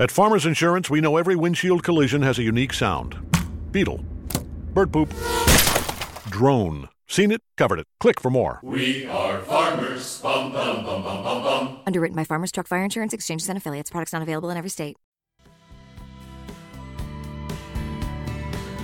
At 0.00 0.12
Farmers 0.12 0.46
Insurance, 0.46 0.88
we 0.88 1.00
know 1.00 1.16
every 1.16 1.34
windshield 1.34 1.82
collision 1.82 2.22
has 2.22 2.38
a 2.38 2.44
unique 2.44 2.72
sound. 2.72 3.18
Beetle. 3.72 3.98
Bird 4.72 4.92
poop. 4.92 5.12
Drone. 6.30 6.88
Seen 7.08 7.32
it, 7.32 7.40
covered 7.56 7.80
it. 7.80 7.86
Click 7.98 8.20
for 8.20 8.30
more. 8.30 8.60
We 8.62 9.06
are 9.06 9.40
farmers. 9.40 10.20
Bum, 10.22 10.52
bum, 10.52 10.84
bum, 10.84 11.02
bum, 11.02 11.24
bum, 11.24 11.42
bum. 11.42 11.80
Underwritten 11.84 12.14
by 12.14 12.22
Farmers 12.22 12.52
Truck 12.52 12.68
Fire 12.68 12.84
Insurance 12.84 13.12
Exchanges 13.12 13.48
and 13.48 13.58
Affiliates. 13.58 13.90
Products 13.90 14.12
not 14.12 14.22
available 14.22 14.50
in 14.50 14.56
every 14.56 14.70
state. 14.70 14.96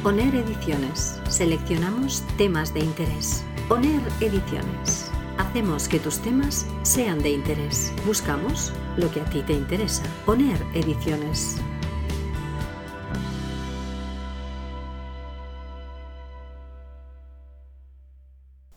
ONER 0.03 0.33
Ediciones. 0.33 1.21
Seleccionamos 1.29 2.25
temas 2.37 2.75
de 2.75 2.81
interés. 2.81 3.45
ONER 3.71 4.03
Ediciones. 4.21 5.13
Hacemos 5.39 5.87
que 5.87 6.01
tus 6.01 6.19
temas 6.19 6.67
sean 6.83 7.21
de 7.21 7.31
interés. 7.31 7.93
Buscamos 8.05 8.73
lo 8.97 9.11
que 9.11 9.21
a 9.21 9.25
ti 9.25 9.43
te 9.43 9.53
interesa. 9.53 10.03
ONER 10.27 10.59
Ediciones. 10.75 11.57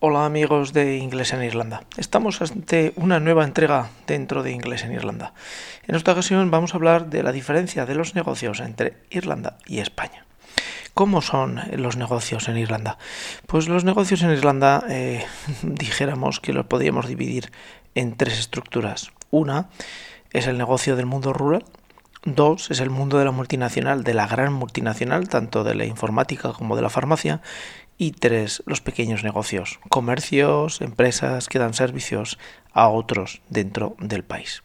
Hola 0.00 0.26
amigos 0.26 0.72
de 0.72 0.96
Inglés 0.96 1.32
en 1.32 1.42
Irlanda. 1.42 1.82
Estamos 1.96 2.40
ante 2.40 2.92
una 2.96 3.18
nueva 3.18 3.44
entrega 3.44 3.90
dentro 4.06 4.42
de 4.42 4.52
Inglés 4.52 4.84
en 4.84 4.92
Irlanda. 4.92 5.34
En 5.86 5.96
esta 5.96 6.12
ocasión 6.12 6.50
vamos 6.50 6.72
a 6.72 6.76
hablar 6.76 7.10
de 7.10 7.22
la 7.22 7.32
diferencia 7.32 7.84
de 7.84 7.96
los 7.96 8.14
negocios 8.14 8.60
entre 8.60 8.96
Irlanda 9.10 9.58
y 9.66 9.80
España. 9.80 10.24
¿Cómo 10.94 11.20
son 11.20 11.60
los 11.72 11.96
negocios 11.96 12.48
en 12.48 12.58
Irlanda? 12.58 12.98
Pues 13.46 13.68
los 13.68 13.84
negocios 13.84 14.22
en 14.22 14.30
Irlanda 14.30 14.84
eh, 14.88 15.24
dijéramos 15.62 16.40
que 16.40 16.52
los 16.52 16.66
podríamos 16.66 17.06
dividir 17.06 17.52
en 17.94 18.16
tres 18.16 18.38
estructuras. 18.38 19.10
Una 19.30 19.68
es 20.32 20.46
el 20.46 20.58
negocio 20.58 20.96
del 20.96 21.06
mundo 21.06 21.32
rural, 21.32 21.64
Dos 22.24 22.70
es 22.70 22.80
el 22.80 22.90
mundo 22.90 23.18
de 23.18 23.24
la 23.24 23.30
multinacional, 23.30 24.02
de 24.02 24.12
la 24.12 24.26
gran 24.26 24.52
multinacional, 24.52 25.28
tanto 25.28 25.62
de 25.62 25.74
la 25.74 25.86
informática 25.86 26.52
como 26.52 26.74
de 26.74 26.82
la 26.82 26.90
farmacia. 26.90 27.40
Y 27.96 28.12
tres, 28.12 28.62
los 28.66 28.80
pequeños 28.80 29.24
negocios, 29.24 29.80
comercios, 29.88 30.80
empresas 30.80 31.48
que 31.48 31.58
dan 31.58 31.74
servicios 31.74 32.38
a 32.72 32.88
otros 32.88 33.40
dentro 33.48 33.96
del 33.98 34.24
país. 34.24 34.62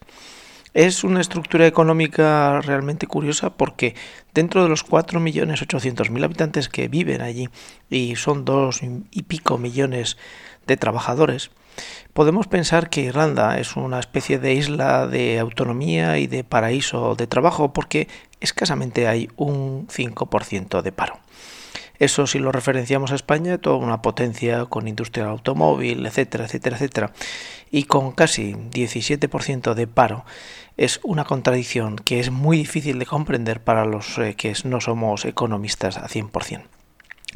Es 0.74 1.04
una 1.04 1.22
estructura 1.22 1.68
económica 1.68 2.60
realmente 2.62 3.08
curiosa 3.08 3.52
porque 3.52 3.96
dentro 4.34 4.64
de 4.64 4.70
los 4.70 4.86
4.800.000 4.86 6.24
habitantes 6.24 6.70
que 6.70 6.88
viven 6.88 7.22
allí 7.22 7.50
y 7.90 8.16
son 8.16 8.46
dos 8.46 8.82
y 8.84 9.24
pico 9.24 9.58
millones 9.58 10.18
de 10.66 10.78
trabajadores, 10.78 11.52
podemos 12.14 12.48
pensar 12.48 12.90
que 12.90 13.02
Irlanda 13.02 13.60
es 13.60 13.76
una 13.76 14.00
especie 14.00 14.40
de 14.40 14.54
isla 14.54 15.08
de 15.08 15.40
autonomía 15.40 16.18
y 16.18 16.28
de 16.28 16.44
paraíso 16.44 17.16
de 17.16 17.28
trabajo 17.28 17.74
porque 17.74 18.08
escasamente 18.40 19.08
hay 19.08 19.30
un 19.36 19.88
5% 19.88 20.82
de 20.82 20.92
paro. 20.92 21.20
Eso 22.00 22.28
si 22.28 22.40
lo 22.40 22.52
referenciamos 22.52 23.12
a 23.12 23.16
España, 23.16 23.60
toda 23.60 23.78
una 23.78 24.02
potencia 24.02 24.66
con 24.66 24.88
industria 24.88 25.26
automóvil, 25.26 26.06
etcétera, 26.06 26.46
etcétera, 26.46 26.76
etcétera. 26.76 27.14
Y 27.72 27.84
con 27.84 28.12
casi 28.12 28.54
17% 28.54 29.74
de 29.74 29.88
paro 29.88 30.26
es 30.76 31.00
una 31.04 31.24
contradicción 31.24 31.98
que 31.98 32.20
es 32.20 32.32
muy 32.32 32.58
difícil 32.58 33.00
de 33.00 33.06
comprender 33.06 33.64
para 33.64 33.86
los 33.86 34.18
eh, 34.18 34.36
que 34.36 34.54
no 34.66 34.82
somos 34.82 35.26
economistas 35.26 35.98
a 35.98 36.08
100%. 36.08 36.64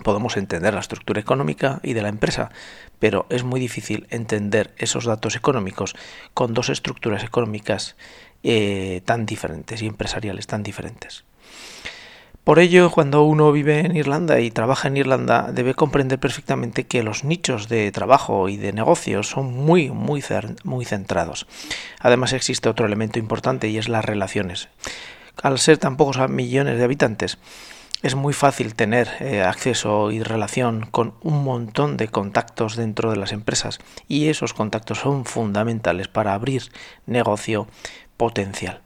Podemos 0.04 0.38
entender 0.38 0.74
la 0.74 0.80
estructura 0.80 1.20
económica 1.20 1.80
y 1.84 1.94
de 1.94 2.02
la 2.02 2.10
empresa, 2.10 2.52
pero 3.00 3.26
es 3.30 3.44
muy 3.44 3.60
difícil 3.60 4.08
entender 4.10 4.74
esos 4.78 5.06
datos 5.06 5.36
económicos 5.36 5.96
con 6.34 6.54
dos 6.54 6.70
estructuras 6.70 7.24
económicas 7.24 7.96
eh, 8.44 9.02
tan 9.06 9.26
diferentes 9.26 9.82
y 9.82 9.88
empresariales 9.88 10.48
tan 10.48 10.64
diferentes. 10.64 11.26
Por 12.48 12.60
ello, 12.60 12.90
cuando 12.92 13.24
uno 13.24 13.52
vive 13.52 13.80
en 13.80 13.98
Irlanda 13.98 14.40
y 14.40 14.52
trabaja 14.52 14.88
en 14.88 14.96
Irlanda, 14.96 15.52
debe 15.52 15.74
comprender 15.74 16.18
perfectamente 16.18 16.86
que 16.86 17.04
los 17.04 17.26
nichos 17.26 17.68
de 17.68 17.92
trabajo 17.92 18.48
y 18.48 18.56
de 18.56 18.72
negocios 18.72 19.28
son 19.28 19.54
muy, 19.54 19.90
muy, 19.90 20.24
muy 20.64 20.86
centrados. 20.86 21.46
Además, 22.00 22.32
existe 22.32 22.70
otro 22.70 22.86
elemento 22.86 23.20
importante 23.20 23.68
y 23.68 23.78
es 23.78 23.90
las 23.90 24.06
relaciones. 24.06 24.70
Al 25.44 25.60
ser 25.60 25.78
tan 25.78 25.98
pocos 25.98 26.18
millones 26.30 26.78
de 26.78 26.86
habitantes, 26.86 27.38
es 28.04 28.16
muy 28.16 28.34
fácil 28.34 28.76
tener 28.76 29.10
eh, 29.20 29.42
acceso 29.42 30.12
y 30.12 30.22
relación 30.22 30.88
con 30.92 31.16
un 31.22 31.44
montón 31.44 31.98
de 31.98 32.08
contactos 32.08 32.76
dentro 32.76 33.10
de 33.10 33.18
las 33.18 33.32
empresas 33.32 33.80
y 34.08 34.28
esos 34.28 34.54
contactos 34.54 35.00
son 35.00 35.26
fundamentales 35.26 36.08
para 36.08 36.34
abrir 36.34 36.72
negocio 37.06 37.68
potencial. 38.16 38.82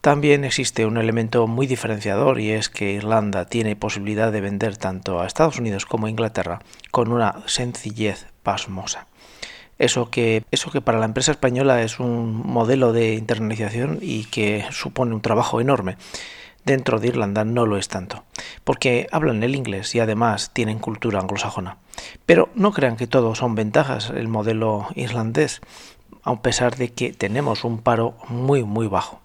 También 0.00 0.44
existe 0.44 0.86
un 0.86 0.96
elemento 0.96 1.46
muy 1.46 1.66
diferenciador 1.66 2.40
y 2.40 2.52
es 2.52 2.70
que 2.70 2.92
Irlanda 2.92 3.44
tiene 3.44 3.76
posibilidad 3.76 4.32
de 4.32 4.40
vender 4.40 4.78
tanto 4.78 5.20
a 5.20 5.26
Estados 5.26 5.58
Unidos 5.58 5.84
como 5.84 6.06
a 6.06 6.10
Inglaterra 6.10 6.60
con 6.90 7.12
una 7.12 7.42
sencillez 7.46 8.26
pasmosa. 8.42 9.06
Eso 9.78 10.10
que, 10.10 10.44
eso 10.50 10.70
que 10.70 10.80
para 10.80 10.98
la 10.98 11.06
empresa 11.06 11.32
española 11.32 11.82
es 11.82 12.00
un 12.00 12.46
modelo 12.46 12.92
de 12.92 13.14
internalización 13.14 13.98
y 14.00 14.24
que 14.24 14.64
supone 14.70 15.14
un 15.14 15.20
trabajo 15.20 15.60
enorme, 15.60 15.96
dentro 16.64 17.00
de 17.00 17.08
Irlanda 17.08 17.44
no 17.44 17.66
lo 17.66 17.76
es 17.76 17.88
tanto, 17.88 18.24
porque 18.64 19.06
hablan 19.12 19.42
el 19.42 19.54
inglés 19.54 19.94
y 19.94 20.00
además 20.00 20.50
tienen 20.52 20.78
cultura 20.78 21.20
anglosajona. 21.20 21.78
Pero 22.26 22.48
no 22.54 22.72
crean 22.72 22.96
que 22.96 23.06
todo 23.06 23.34
son 23.34 23.54
ventajas 23.54 24.10
el 24.10 24.28
modelo 24.28 24.88
irlandés, 24.94 25.60
a 26.22 26.40
pesar 26.42 26.76
de 26.76 26.92
que 26.92 27.12
tenemos 27.12 27.64
un 27.64 27.78
paro 27.78 28.14
muy 28.28 28.64
muy 28.64 28.86
bajo. 28.86 29.20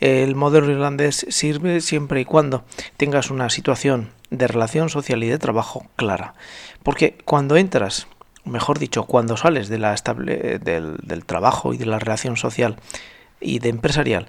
El 0.00 0.34
modelo 0.34 0.70
irlandés 0.70 1.26
sirve 1.28 1.80
siempre 1.80 2.20
y 2.20 2.24
cuando 2.24 2.64
tengas 2.96 3.30
una 3.30 3.50
situación 3.50 4.10
de 4.30 4.48
relación 4.48 4.88
social 4.88 5.22
y 5.22 5.28
de 5.28 5.38
trabajo 5.38 5.86
clara. 5.96 6.34
Porque 6.82 7.16
cuando 7.24 7.56
entras, 7.56 8.08
mejor 8.44 8.78
dicho, 8.78 9.04
cuando 9.04 9.36
sales 9.36 9.68
de 9.68 9.78
la 9.78 9.94
del 9.94 11.24
trabajo 11.24 11.72
y 11.72 11.78
de 11.78 11.86
la 11.86 11.98
relación 11.98 12.36
social 12.36 12.76
y 13.40 13.60
de 13.60 13.68
empresarial, 13.68 14.28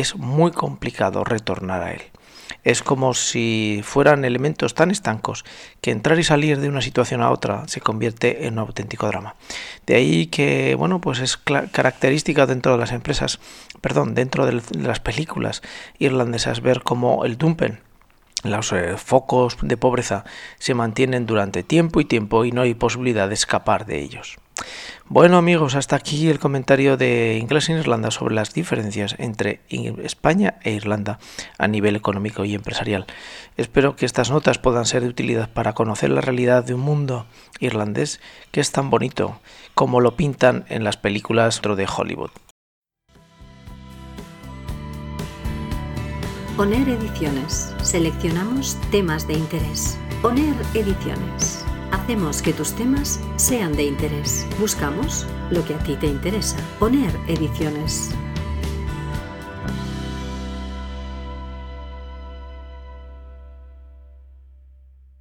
es 0.00 0.16
muy 0.16 0.52
complicado 0.52 1.22
retornar 1.22 1.82
a 1.82 1.92
él. 1.92 2.02
Es 2.64 2.82
como 2.82 3.12
si 3.12 3.80
fueran 3.84 4.24
elementos 4.24 4.74
tan 4.74 4.90
estancos 4.90 5.44
que 5.80 5.90
entrar 5.90 6.18
y 6.18 6.24
salir 6.24 6.60
de 6.60 6.68
una 6.68 6.80
situación 6.80 7.20
a 7.20 7.30
otra 7.30 7.66
se 7.68 7.80
convierte 7.80 8.46
en 8.46 8.54
un 8.54 8.60
auténtico 8.60 9.06
drama. 9.06 9.34
De 9.86 9.96
ahí 9.96 10.26
que, 10.26 10.74
bueno, 10.76 11.00
pues 11.00 11.18
es 11.18 11.36
característica 11.36 12.46
dentro 12.46 12.72
de 12.72 12.78
las 12.78 12.92
empresas, 12.92 13.38
perdón, 13.80 14.14
dentro 14.14 14.46
de 14.46 14.62
las 14.78 15.00
películas 15.00 15.60
irlandesas 15.98 16.62
ver 16.62 16.82
cómo 16.82 17.24
el 17.24 17.36
dumpen 17.36 17.80
los 18.44 18.72
eh, 18.72 18.96
focos 18.96 19.56
de 19.62 19.76
pobreza 19.76 20.24
se 20.58 20.74
mantienen 20.74 21.26
durante 21.26 21.62
tiempo 21.62 22.00
y 22.00 22.04
tiempo 22.04 22.44
y 22.44 22.52
no 22.52 22.62
hay 22.62 22.74
posibilidad 22.74 23.28
de 23.28 23.34
escapar 23.34 23.86
de 23.86 24.00
ellos. 24.00 24.38
Bueno 25.08 25.36
amigos, 25.36 25.74
hasta 25.74 25.96
aquí 25.96 26.28
el 26.28 26.38
comentario 26.38 26.96
de 26.96 27.38
Inglés 27.40 27.68
en 27.68 27.78
Irlanda 27.78 28.10
sobre 28.10 28.34
las 28.34 28.54
diferencias 28.54 29.14
entre 29.18 29.60
España 30.02 30.54
e 30.62 30.72
Irlanda 30.72 31.18
a 31.58 31.68
nivel 31.68 31.96
económico 31.96 32.44
y 32.44 32.54
empresarial. 32.54 33.06
Espero 33.56 33.96
que 33.96 34.06
estas 34.06 34.30
notas 34.30 34.58
puedan 34.58 34.86
ser 34.86 35.02
de 35.02 35.08
utilidad 35.08 35.50
para 35.52 35.74
conocer 35.74 36.10
la 36.10 36.20
realidad 36.20 36.64
de 36.64 36.74
un 36.74 36.80
mundo 36.80 37.26
irlandés 37.60 38.20
que 38.50 38.60
es 38.60 38.72
tan 38.72 38.90
bonito 38.90 39.40
como 39.74 40.00
lo 40.00 40.16
pintan 40.16 40.64
en 40.68 40.84
las 40.84 40.96
películas 40.96 41.60
de 41.62 41.88
Hollywood. 41.96 42.30
ONER 46.58 46.86
Ediciones. 46.86 47.74
Seleccionamos 47.82 48.76
temas 48.90 49.26
de 49.26 49.34
interés. 49.34 49.98
ONER 50.22 50.54
Ediciones. 50.74 51.61
Hacemos 52.12 52.42
que 52.42 52.52
tus 52.52 52.72
temas 52.72 53.18
sean 53.36 53.74
de 53.74 53.84
interés. 53.84 54.44
Buscamos 54.60 55.24
lo 55.50 55.64
que 55.64 55.74
a 55.74 55.78
ti 55.78 55.96
te 55.96 56.06
interesa. 56.06 56.58
Poner 56.78 57.10
ediciones. 57.26 58.14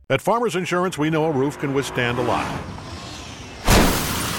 At 0.10 0.20
Farmers 0.20 0.58
Insurance, 0.58 0.98
we 0.98 1.10
know 1.10 1.24
a 1.28 1.32
roof 1.32 1.58
can 1.58 1.74
withstand 1.74 2.20
a 2.20 2.24
lot. 2.24 2.46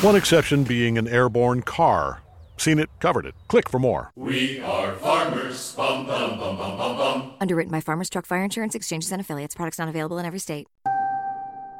One 0.02 0.14
exception 0.14 0.64
being 0.64 0.98
an 0.98 1.08
airborne 1.08 1.62
car. 1.62 2.20
Seen 2.58 2.78
it, 2.78 2.90
covered 3.00 3.24
it. 3.24 3.34
Click 3.48 3.70
for 3.70 3.78
more. 3.78 4.10
We 4.14 4.60
are 4.60 4.92
farmers. 4.96 5.74
Bum, 5.74 6.06
bum, 6.06 6.38
bum, 6.38 6.58
bum, 6.58 6.76
bum, 6.76 6.96
bum. 6.98 7.32
Underwritten 7.40 7.72
by 7.72 7.80
Farmers 7.80 8.10
Truck 8.10 8.26
Fire 8.26 8.44
Insurance 8.44 8.74
Exchanges 8.74 9.10
and 9.10 9.22
Affiliates. 9.22 9.54
Products 9.54 9.78
not 9.78 9.88
available 9.88 10.18
in 10.18 10.26
every 10.26 10.38
state. 10.38 10.68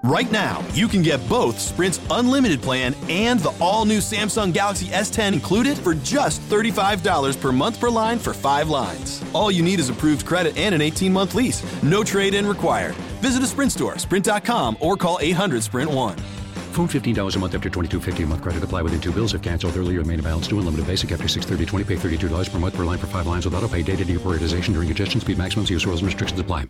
Right 0.03 0.31
now, 0.33 0.65
you 0.75 0.89
can 0.89 1.03
get 1.03 1.21
both 1.29 1.61
Sprint's 1.61 2.01
unlimited 2.11 2.61
plan 2.61 2.97
and 3.09 3.39
the 3.39 3.55
all 3.61 3.85
new 3.85 3.99
Samsung 3.99 4.53
Galaxy 4.53 4.87
S10 4.87 5.33
included 5.33 5.79
for 5.79 5.95
just 5.95 6.41
$35 6.51 7.41
per 7.41 7.53
month 7.53 7.79
per 7.79 7.89
line 7.89 8.19
for 8.19 8.35
five 8.35 8.69
lines. 8.69 9.23
All 9.33 9.53
you 9.53 9.63
need 9.63 9.79
is 9.79 9.91
approved 9.91 10.27
credit 10.27 10.57
and 10.57 10.75
an 10.75 10.81
18 10.81 11.13
month 11.13 11.37
lease. 11.37 11.63
No 11.85 12.03
trade 12.03 12.35
in 12.35 12.49
required. 12.49 12.97
Visit 13.23 13.45
a 13.45 13.47
Sprint 13.47 13.71
store, 13.71 13.97
sprint.com, 13.97 14.77
or 14.81 14.97
call 14.97 15.19
800 15.21 15.63
Sprint 15.63 15.91
1. 15.91 16.19
Phone 16.73 16.89
$15 16.89 17.37
a 17.37 17.39
month 17.39 17.55
after 17.55 17.71
22.50 17.71 18.25
a 18.25 18.27
month 18.27 18.43
credit 18.43 18.65
apply 18.65 18.83
within 18.83 19.01
two 19.01 19.13
bills 19.13 19.35
if 19.35 19.43
canceled 19.43 19.77
earlier 19.77 20.01
remain 20.01 20.19
in 20.19 20.25
balance 20.25 20.49
due 20.49 20.59
unlimited 20.59 20.87
basic 20.89 21.13
after 21.13 21.29
630 21.29 21.85
20 21.85 22.19
pay 22.19 22.27
$32 22.29 22.51
per 22.51 22.59
month 22.59 22.75
per 22.75 22.85
line 22.85 22.99
for 22.99 23.07
five 23.07 23.29
lines 23.29 23.45
with 23.45 23.55
auto 23.55 23.69
pay 23.69 23.83
data 23.83 24.05
deprioritization 24.05 24.73
during 24.73 24.89
congestion 24.89 25.21
speed 25.21 25.39
maximums 25.39 25.71
use 25.71 25.87
rules 25.87 26.01
and 26.01 26.07
restrictions 26.07 26.41
apply. 26.41 26.65